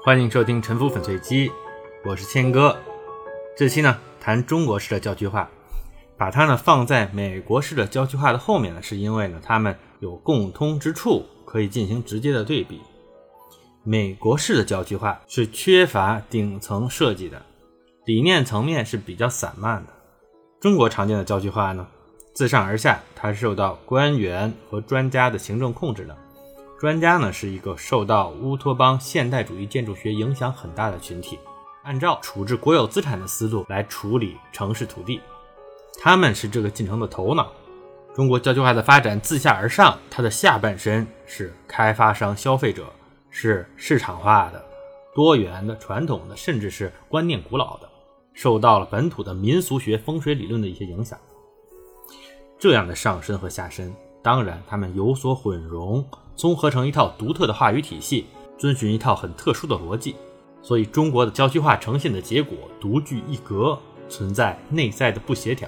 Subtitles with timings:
[0.00, 1.48] 欢迎收听《沉浮粉碎机》，
[2.04, 2.78] 我是谦哥。
[3.56, 5.50] 这期呢谈中国式的郊区化，
[6.16, 12.80] 把它呢放在美国式的郊区化的后面呢，是因为呢它们有共通之处，可以进行直接的对比。
[13.82, 17.42] 美国式的郊区化是缺乏顶层设计的，
[18.06, 19.92] 理念层面是比较散漫的。
[20.60, 21.84] 中国常见的郊区化呢，
[22.32, 26.16] 自上而下，它是受到官员和专家的行政控制的。
[26.78, 31.36] 专家呢是一个受到乌托邦现代主义建筑学影响很大的群体，
[31.82, 35.20] 按照处置国有资产的思路来处理城市土地，
[36.00, 37.50] 他们是这个进程的头脑。
[38.14, 42.86] 中国郊区化的发展自下而上，它的下半身是开发商、消费者，
[43.28, 44.64] 是市场化的、
[45.12, 47.88] 多元的、传统的，甚至是观念古老的，
[48.34, 51.18] 受到了本土的民俗学、风水理论的一些影响。
[52.56, 53.92] 这样的上身和下身，
[54.28, 56.04] 当然他们有所混融。
[56.36, 58.26] 综合成一套独特的话语体系，
[58.58, 60.16] 遵循一套很特殊的逻辑，
[60.60, 65.66] 所以中国的郊区化呈现的结果独具一格，存在内在的不协调。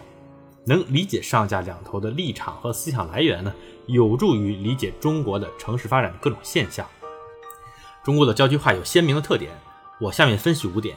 [0.66, 3.50] 能理解上下两头的立场和思想来源呢，
[3.86, 6.86] 有助于理解中国的城市发展的各种现象。
[8.04, 9.50] 中国的郊区化有鲜明的特点，
[9.98, 10.94] 我下面分析五点。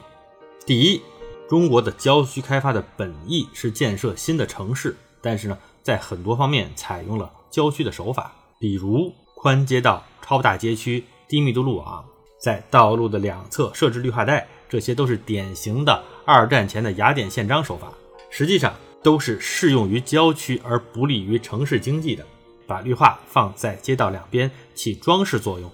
[0.66, 1.00] 第一，
[1.48, 9.12] 中国的郊区开发的本意是建设新的城市，但是呢，在很多方面采用了郊区的手法，比如。
[9.36, 12.02] 宽街道、超大街区、低密度路网，
[12.40, 17.92] 在道路的两侧设置绿化带，这些都是典型的二战前的雅典宪章手法，
[18.30, 22.24] 实际上都是适用于郊区而不利于城市经济的。
[22.66, 25.70] 把绿化放在街道两边起装饰作用，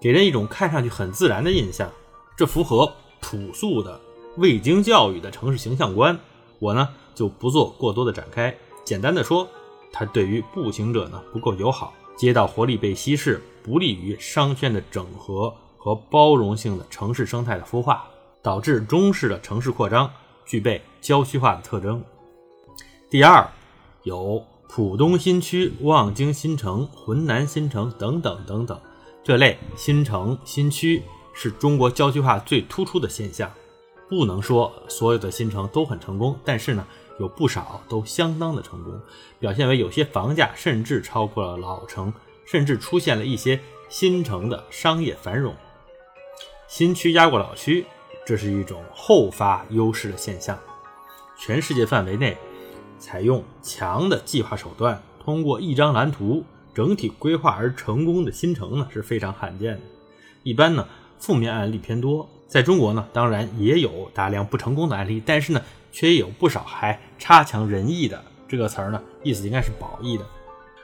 [0.00, 1.90] 给人一种看上去很自然的印象，
[2.36, 4.00] 这符合朴素的
[4.36, 6.16] 未经教育的城市形象观。
[6.60, 9.48] 我呢就不做过多的展开，简单的说，
[9.92, 11.92] 它对于步行者呢不够友好。
[12.14, 18.04] 街道活力被稀释，不利于商圈的整合和包容性的城市生态的孵化，
[18.42, 20.08] 导致中式的城市扩张
[20.44, 22.02] 具备郊区化的特征。
[23.08, 23.48] 第二，
[24.02, 28.78] 有浦东新区、望京新城、浑南新城等等等等
[29.24, 31.02] 这类新城新区，
[31.32, 33.50] 是中国郊区化最突出的现象。
[34.08, 36.86] 不能说所有的新城都很成功，但是呢。
[37.18, 39.00] 有不少都相当的成功，
[39.38, 42.12] 表现为有些房价甚至超过了老城，
[42.44, 45.54] 甚至出现了一些新城的商业繁荣。
[46.66, 47.86] 新区压过老区，
[48.26, 50.58] 这是一种后发优势的现象。
[51.38, 52.36] 全世界范围内，
[52.98, 56.44] 采用强的计划手段，通过一张蓝图
[56.74, 59.80] 整体规划而成功的新城呢是非常罕见的。
[60.42, 62.28] 一般呢，负面案例偏多。
[62.48, 65.60] 在中国呢，当然也有大量不成功的案例，但是呢。
[65.92, 70.26] 却也有不少还差强人意的这个词儿呢，意思应该是褒义的。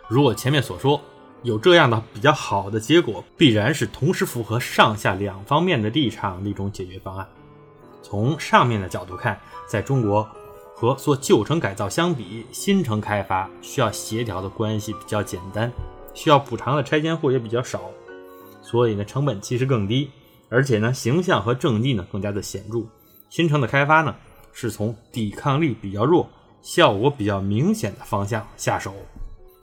[0.06, 1.00] 如我前面所说，
[1.42, 7.26] 有这样的比较好的结果，必然是同时符合上下两方面的立场的一种解决方案。
[8.02, 9.38] 从上面的角度看，
[9.68, 10.26] 在中国
[10.74, 15.70] 和做旧城改造相比，新城开发需要协调的关系比较简单，
[16.14, 17.82] 需要补偿的拆迁户也比较少，
[18.62, 20.10] 所以呢，成本其实更低，
[20.48, 22.80] 而且呢，形象和政绩呢更加的显著。
[23.28, 24.14] 新城的开发呢。
[24.52, 26.28] 是从抵抗力比较弱、
[26.62, 28.94] 效果比较明显的方向下手。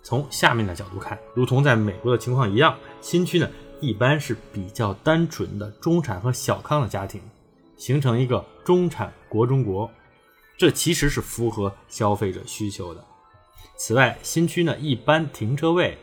[0.03, 3.49] 从下面的角度看，如同在美国的情况一样，新区呢
[3.81, 7.19] 一般是比较单纯的中产和小康的家庭，
[7.75, 9.89] 形成一个中产国中国，
[10.57, 13.03] 这其实是符合消费者需求的。
[13.77, 15.97] 此外，新区呢一般停车位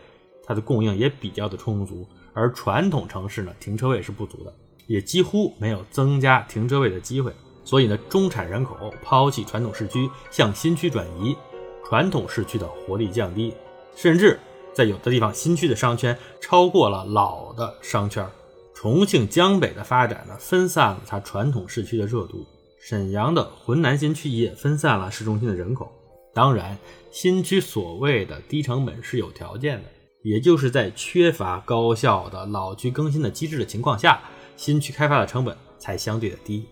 [0.45, 4.53] 它的供应也比较的充足，而传统城市呢停车位是不足的，
[4.89, 7.33] 也几乎没有增加停车位的机会。
[7.65, 11.37] 所以呢，中产人口抛弃传统市区，向新区转移，
[11.85, 13.55] 传统市区的活力降低，
[13.95, 14.39] 甚至
[14.75, 18.27] 在有的地方，新区的商圈超过了老的商圈。
[18.75, 22.39] 重庆江北的发展呢，分散了它传统市区的热度；
[22.81, 25.93] 沈阳的浑南新区也分散了市中心的人口。
[26.35, 26.77] 当然，
[27.13, 29.89] 新区所谓的低成本是有条件的，
[30.23, 34.21] 也就是在缺乏高效的老区更新的机制的情况下，
[34.57, 36.67] 新区开发的成本才相对的低。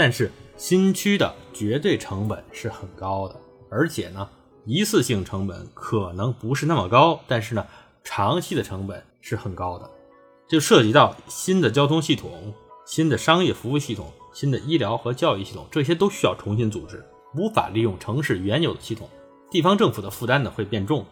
[0.00, 3.34] 但是新区的绝对成本是很高的，
[3.68, 4.28] 而且呢，
[4.64, 7.66] 一次性成本可能不是那么高，但是呢，
[8.04, 9.90] 长期的成本是很高的，
[10.46, 12.54] 就涉及到新的交通系统、
[12.86, 17.04] 新的商业服务系统、新的医疗和教育系统，这些都需要重新组织，
[17.34, 19.10] 无法利用城市原有的系统，
[19.50, 21.04] 地方政府的负担呢会变重，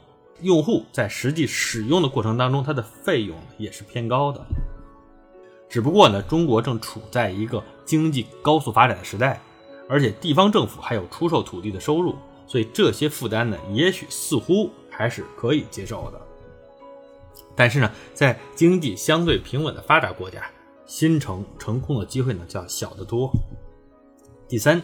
[0.42, 4.40] 用户在实际使用的过程当中，它的费用也是偏高的。
[5.68, 9.40] 只不过呢，中国正处在一个经济高速发展的时代，
[9.88, 12.16] 而且地方政府还有出售土地的收入，
[12.46, 16.20] 所以这些负担呢，也许似乎还是可以接受的。
[17.54, 20.44] 但是呢，在经济相对平稳的发达国家，
[20.84, 23.30] 新城成功的机会呢就要小得多。
[24.46, 24.82] 第三，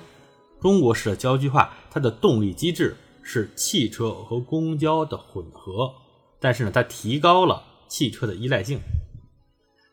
[0.61, 5.93] 中国式的郊区化，它的动力机制是汽车和公交的混合，
[6.41, 8.81] 但是呢，它提高了汽车的依赖性。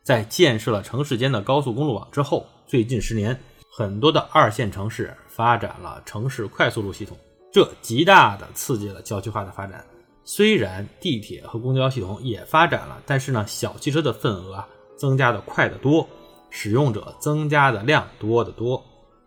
[0.02, 3.36] 在建设了城市间的高速公路网之后，最近十年，
[3.68, 7.18] 很多的二线城市发展了城市快速路系统，
[7.52, 9.84] 这极大的刺激了郊区化的发展。
[10.22, 16.08] 虽然地铁和公交系统也发展了，但是呢，小汽车的份额啊增加的快得多，
[16.48, 18.80] 使用者增加的量多得多。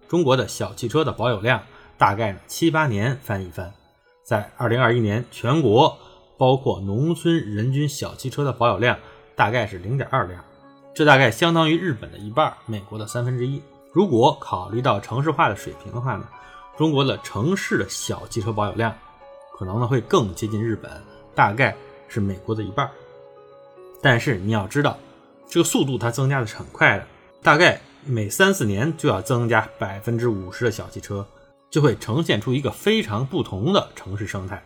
[0.08, 1.62] 中国的小汽车的保有量
[1.98, 3.74] 大概七八年翻一番，
[4.24, 5.98] 在二零二一年，全国
[6.38, 8.98] 包括农村人均小汽车的保有量
[9.36, 10.42] 大概是零点二辆。
[10.96, 13.60] 这大概相当于日本的一半，美国的三分之一。
[13.92, 16.28] 如果考虑到城市化的水平的话呢，
[16.78, 18.96] 中国的城市的小汽车保有量
[19.58, 20.92] 可能呢会更接近日本，
[21.34, 21.76] 大概
[22.08, 22.90] 是美国的一半。
[24.02, 24.98] 但是你要知道，
[25.48, 27.08] 这个速度它增加的是很快的，
[27.42, 31.26] 大概每三四年就要增加百分之五十的小汽车，
[31.72, 34.64] 就会呈现出一个非常不同的城市生态。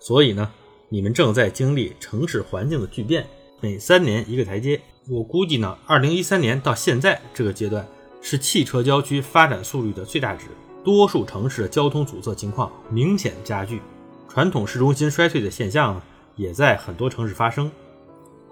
[0.00, 0.50] 所以呢，
[0.88, 3.28] 你们正在经历城市环境的巨变，
[3.60, 4.80] 每三年一个台阶。
[5.08, 7.86] 我估计呢，二零一三年到现在这个阶段
[8.20, 10.46] 是汽车郊区发展速率的最大值，
[10.84, 13.80] 多数城市的交通阻塞情况明显加剧，
[14.28, 16.02] 传统市中心衰退的现象呢，
[16.36, 17.70] 也在很多城市发生。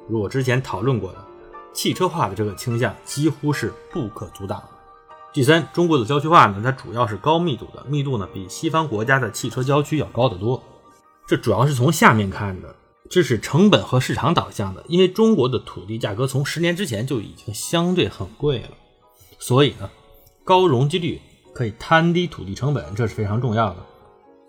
[0.09, 1.25] 如我之前讨论过的，
[1.73, 4.69] 汽车化的这个倾向几乎是不可阻挡的。
[5.33, 10.63] 第三，中国的郊区化呢，它主要是高密度的，密度呢比西方国家的汽车郊区要高得多。
[11.27, 12.75] 这主要是从下面看的。
[13.09, 18.71] 这是成本和市场导向的，因为中国的土地价格从十年之前就已经相对很贵了，
[19.39, 19.89] 所以呢，
[20.45, 21.21] 高容积率
[21.55, 23.77] 可以摊低土地成本，这是非常重要的。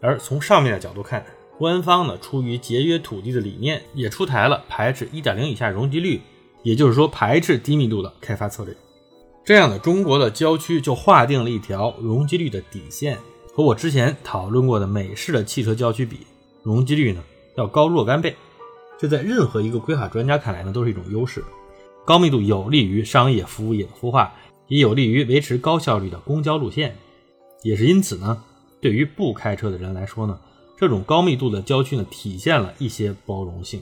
[0.01, 1.25] 而从上面的角度看，
[1.57, 6.21] 官方呢出于节约土地的理念，也出台了排斥一点零以下容积率，
[6.63, 8.75] 也就是说排斥低密度的开发策略。
[9.43, 13.17] 这样的中国的郊区就划定了一条容积率的底线，
[13.53, 16.27] 和我之前讨论过的美式的汽车郊区比，
[16.63, 17.23] 容积率呢
[17.55, 18.35] 要高若干倍。
[18.99, 21.43] 这在任何一个规划专家看来呢，都是一种优势。
[22.05, 24.33] 高密度有利于商业服务业的孵化，
[24.67, 26.95] 也有利于维持高效率的公交路线。
[27.63, 28.41] 也是因此呢，
[28.81, 30.39] 对于不开车的人来说呢，
[30.77, 33.81] 这种高密度的郊区呢，体现了一些包容性。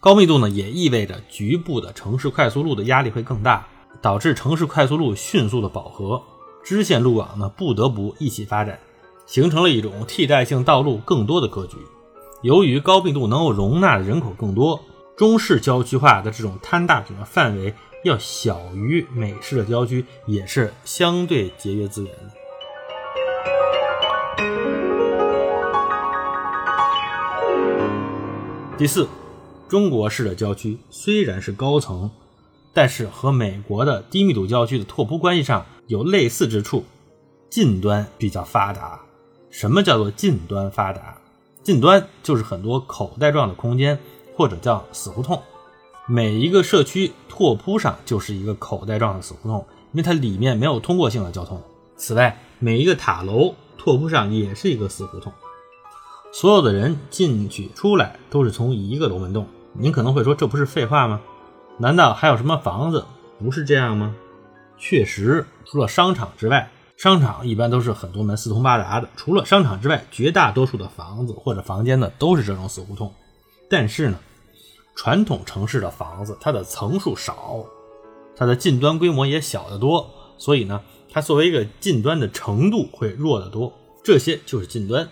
[0.00, 3.66] 高密度呢，也意味着局部的城市快速路的压力会更大，
[4.00, 6.22] 导致城市快速路迅速的饱和，
[6.64, 8.78] 支线路网呢不得不一起发展，
[9.26, 11.76] 形成了一种替代性道路更多的格局。
[12.46, 14.80] 由于高密度能够容纳的人口更多，
[15.16, 22.30] 中式郊区化的这种摊大饼的范围要小于美式的郊区，也是相对节约资源的。
[28.78, 29.08] 第四，
[29.66, 32.08] 中国式的郊区虽然是高层，
[32.72, 36.84] 但是和美国的低密度郊区的拓扑关系上有类似之处，
[37.50, 39.00] 近端比较发达。
[39.50, 41.18] 什么叫做近端发达？
[41.66, 43.98] 近端就是很多口袋状的空间，
[44.36, 45.42] 或者叫死胡同。
[46.06, 51.60] 每一个社区拓扑上就是一个口袋状的死胡同，因为它里面没有通过性的交通。
[51.96, 55.32] 此外，每一个塔楼拓扑上也是一个死胡同，
[56.32, 59.48] 所有的人进去出来都是从一个楼门洞。
[59.72, 61.20] 您可能会说，这不是废话吗？
[61.78, 63.04] 难道还有什么房子
[63.40, 64.14] 不是这样吗？
[64.78, 66.70] 确实，除了商场之外。
[66.96, 73.12] 商场一般都是很多门四通八达的，除了商场之外，绝大多数的房子或者房间呢都是这种死胡同。
[73.68, 74.18] 但是呢，
[74.94, 77.66] 传统城市的房子它的层数少，
[78.34, 80.80] 它的近端规模也小得多，所以呢，
[81.12, 83.70] 它作为一个近端的程度会弱得多。
[84.02, 85.06] 这些就是近端，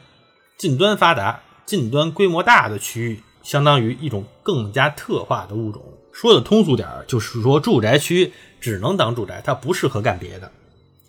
[0.56, 5.82] 近端发达、近端规模大的区域，相当于一种更加特化的物种。
[6.12, 10.50] 说的通俗点儿，就是说住宅区只能当住宅，它不适合干别的。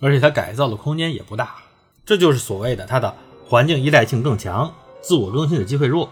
[0.06, 1.56] 而且它改造的空间也不大，
[2.06, 3.12] 这就是所谓的它的
[3.44, 4.72] 环境依赖性更强，
[5.02, 6.08] 自我更新的机会弱。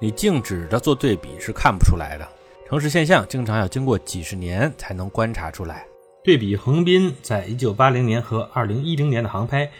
[0.00, 2.28] 你静止着做对比是看不出来的，
[2.68, 5.86] 城市现象经常要经过几十年才能观察出来。
[6.24, 9.70] 对比横滨在一九八零年和二零一零年的航拍，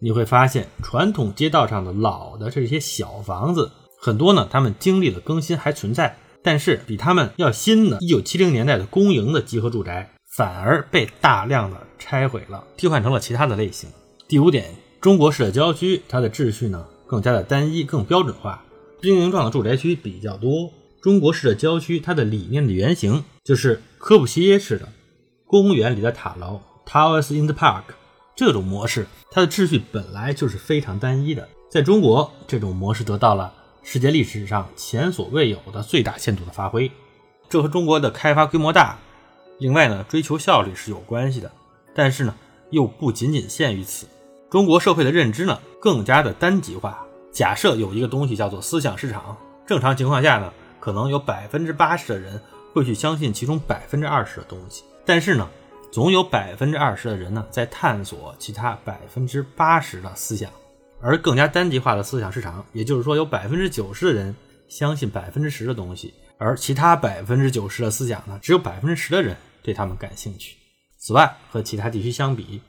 [0.00, 10.10] 你会发现传统街道上的老的这些小房子很多呢，他们经历了更新还存在，但是比他们要新的，一九七零年代的公营的集合住宅。
[10.34, 13.88] 反而被大量的拆毁了，替换成了其他的类型。
[14.28, 18.62] 第五点，中国式的郊区，它的秩序呢更加的单一，更标准化，
[19.00, 20.70] 兵营状的住宅区比较多。
[21.00, 24.88] 中国式的郊区，它的理念的原型就是科布西耶式的
[25.46, 27.84] 公园里的塔楼 （Towers in the Park）
[28.34, 31.48] 这种模式，它的秩序本来就是非常单一的。
[31.70, 36.90] 在中国，这种模式得到了世界历史上前所未有的最大限度的发挥。
[37.48, 38.98] 这和中国的开发规模大。
[39.58, 41.50] 另外呢，追求效率是有关系的，
[41.94, 42.34] 但是呢，
[42.70, 44.06] 又不仅仅限于此。
[44.50, 47.04] 中国社会的认知呢，更加的单极化。
[47.32, 49.36] 假设有一个东西叫做思想市场，
[49.66, 52.40] 正常情况下呢，可能有百分之八十的人
[52.72, 55.48] 会去相信其中百分之二十的东西，但是呢，
[55.90, 60.50] 总有百分之二十的人呢，在探索其他百分之八十的思想。
[61.00, 64.34] 而更加单极化的思想市场，也就是说，有百分之九十的人
[64.66, 70.56] 相信百分之十的东西，而其他百分之九十的思想呢，只有百分之十的人对他们感兴趣。
[70.98, 72.60] 此外，和其他地区相比，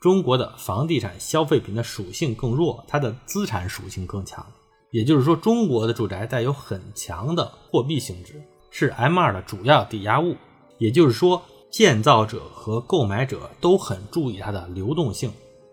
[0.00, 4.44] 中国的房地产消费品的属性更弱，它的资产属性更强。
[4.90, 10.36] 也就是说，中国的住宅带有很强的货币性质，是 M2 的主要抵押物。
[10.78, 15.32] 也就是说，建造者和购买者都很注意它的流动性。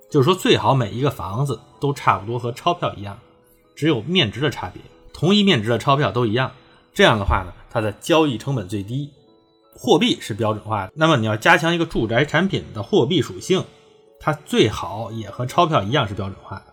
[0.09, 3.19] 就是说，最好每一个房子都差不多和钞票一样，
[3.75, 4.81] 只有面值的差别。
[5.13, 6.51] 同一面值的钞票都一样，
[6.93, 9.11] 这样的话呢，它的交易成本最低，
[9.75, 10.91] 货币是标准化的。
[10.95, 13.63] 那么你要加强一个住宅产品的货币属性。
[14.23, 16.65] 它最好也和钞票一样是标准化的，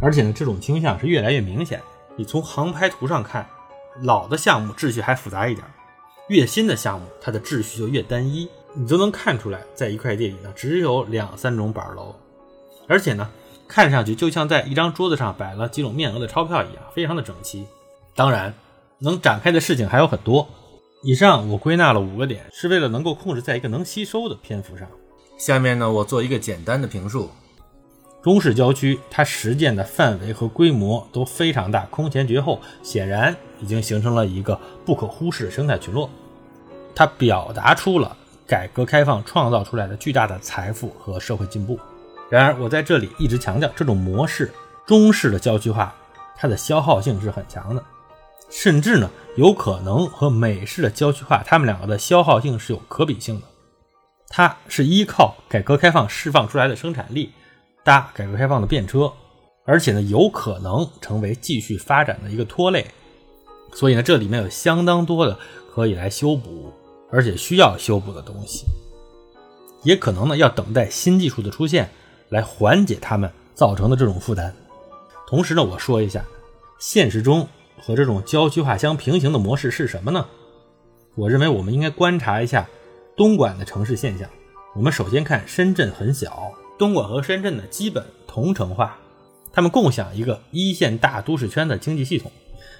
[0.00, 1.82] 而且呢，这种倾向是越来越明显。
[2.14, 3.44] 你从航拍图上看，
[4.02, 5.66] 老的项目秩序还复杂一点，
[6.28, 8.48] 越新的项目它的秩序就越单一。
[8.72, 12.14] 你都能看出来，在一块地里呢，只有两三种板楼，
[12.86, 13.28] 而且呢，
[13.66, 17.66] 看上去就像在一张桌子上摆了几种面额的钞票一样，非常的整齐。
[18.14, 18.54] 当然，
[19.00, 20.46] 能展开的事情还有很多。
[21.02, 24.86] 以上我归纳了五个点，是为了能够控制在一个能吸收的篇幅上。
[25.38, 27.30] 下面呢，我做一个简单的评述。
[28.22, 36.10] 中式郊区，它实践的范围和规模都非常大，空前绝后，显然已经形成了一个不可忽视的生态群落。
[36.94, 38.14] 它表达出了
[38.46, 41.80] 改革开放创造出来的巨大的财富和社会进步。
[42.28, 44.52] 然而，我在这里一直强调，这种模式
[44.86, 45.94] 中式的郊区化，
[46.36, 47.82] 它的消耗性是很强的，
[48.50, 53.46] 甚至呢，有可能和美式的郊区化，它们两个的消耗性是有可比性的。
[54.28, 57.32] 它是依靠改革开放释放出来的生产力
[57.84, 59.12] 搭改革开放的便车，
[59.64, 62.86] 而且呢，有可能成为继续发展的一个拖累。
[63.72, 65.38] 所以呢，这里面有相当多的
[65.72, 66.72] 可以来修补，
[67.10, 68.66] 而且需要修补的东西，
[69.84, 71.88] 也可能呢要等待新技术的出现
[72.28, 74.54] 来缓解他们造成的这种负担。
[75.26, 76.24] 同时呢，我说一下，
[76.80, 77.48] 现实中
[77.82, 80.26] 和这种郊区化相平行的模式是什么呢？
[81.14, 82.68] 我认为我们应该观察一下。
[83.16, 84.26] 东莞的城市现象，
[84.74, 88.96] 我们首先看深圳很小，东莞和深圳呢基本同城化，
[89.52, 92.32] 他们共享一个一线大都市圈的经济系统。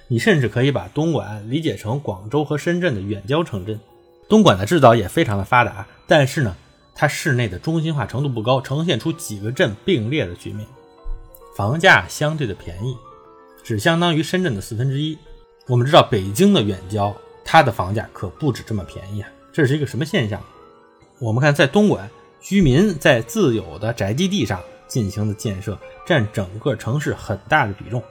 [0.07, 3.79] 你甚至可以把东莞理解成广州和深圳的远郊城镇。
[4.27, 6.55] 东莞的制造业非常的发达，但是呢，
[6.95, 10.65] 它市内的中心化程度不高，呈现出几个镇并列的局面，
[11.55, 12.97] 房价相对的便宜，
[13.63, 15.17] 只相当于深圳的四分之一。
[15.67, 17.15] 我们知道北京的远郊，
[17.45, 19.29] 它的房价可不止这么便宜啊。
[19.53, 20.41] 这是一个什么现象？
[21.19, 22.09] 我们看，在东莞，
[22.41, 28.01] 居民在自有的宅基地上进行的建设占整个城市很大的比重。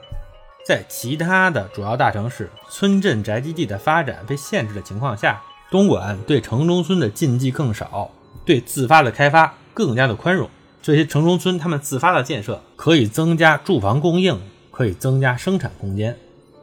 [0.65, 8.11] 在其他的主要大城市，村镇宅基地的发展被限制的情况下，东莞对城中村的禁忌更少，
[8.45, 10.49] 对自发的开发更加的宽容。
[10.81, 14.39] 这些城中村他们自发的建设可以增加住房供应，
[14.81, 16.17] 可以增加生产空间，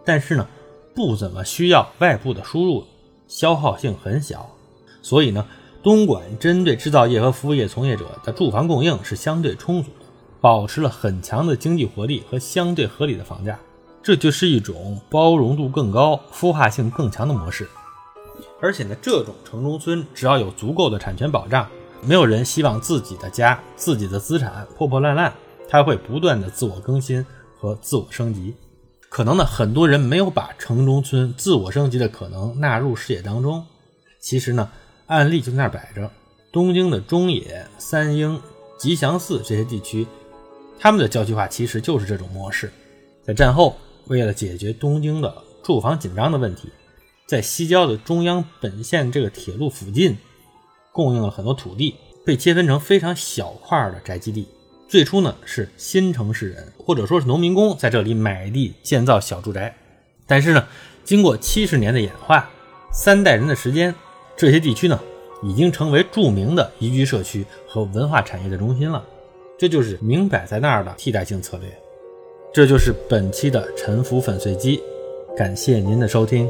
[0.04, 0.44] 但是呢，
[0.92, 2.84] 不怎么需要外部的输入，
[3.28, 4.50] 消耗性很小。
[5.02, 5.46] 所以呢，
[5.84, 10.06] 东莞针对制造业和服务业从业者的住房供应是相对充足的，
[10.40, 13.56] 保持了很强的经济活力和相对合理的房价，
[14.02, 17.68] 这就是一种包容度更高、孵化性更强的模式。
[18.60, 21.68] 而且呢，这种城中村只要有足够的产权保障，
[22.02, 25.32] 没有人希望自己的家、自己的资产破破烂烂，
[25.68, 27.24] 它会不断的自我更新
[27.58, 28.54] 和自我升级。
[29.08, 33.66] 可能呢，很多人没有把城中村自我升级的可能纳入视野当中。
[34.20, 34.70] 其实呢。
[35.08, 36.10] 案例就在那儿摆着，
[36.52, 38.38] 东京的中野、三鹰、
[38.78, 40.06] 吉祥寺这些地区，
[40.78, 42.70] 他们的郊区化其实就是这种模式。
[43.24, 46.68] 在战后，为了解决东京的住房紧张的问题，
[47.26, 50.14] 在西郊的中央本线这个铁路附近，
[50.92, 51.94] 供应了很多土地，
[52.26, 54.46] 被切分成非常小块的宅基地。
[54.88, 59.76] 最初呢，是新城市人或者说是农民工在这里买地建造小住宅，
[60.26, 60.66] 但是呢，
[61.04, 62.48] 经过七十年的演化，
[62.90, 63.94] 三代人的时间。
[64.34, 64.98] 这些地区呢，
[65.42, 69.04] 已经成为著名的宜居社区和文化产业的中心了。
[69.58, 71.68] 这就是明摆在那儿的替代性策略。
[72.54, 74.80] 这就是本期的沉浮粉碎机，
[75.36, 76.48] 感谢您的收听。